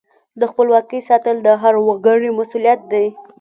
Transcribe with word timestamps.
د 0.39 0.41
خپلواکۍ 0.51 0.99
ساتل 1.09 1.35
د 1.41 1.47
هر 1.61 1.75
وګړي 1.87 2.29
مسؤلیت 2.39 2.79
دی. 2.91 3.05